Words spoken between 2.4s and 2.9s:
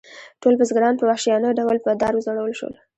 شول.